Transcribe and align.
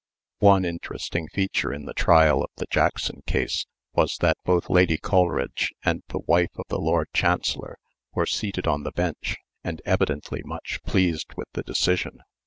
One 0.39 0.65
interesting 0.65 1.27
feature 1.27 1.71
in 1.71 1.85
the 1.85 1.93
trial 1.93 2.41
of 2.43 2.49
the 2.55 2.65
Jackson 2.71 3.21
case, 3.27 3.67
was 3.93 4.17
that 4.17 4.39
both 4.43 4.67
Lady 4.67 4.97
Coleridge 4.97 5.73
and 5.85 6.01
the 6.07 6.21
wife 6.27 6.49
of 6.57 6.65
the 6.69 6.79
Lord 6.79 7.09
Chancellor 7.13 7.77
were 8.15 8.25
seated 8.25 8.65
on 8.67 8.81
the 8.81 8.91
bench, 8.93 9.35
and 9.63 9.79
evidently 9.85 10.41
much 10.43 10.81
pleased 10.81 11.35
with 11.37 11.49
the 11.53 11.61
decision. 11.61 12.23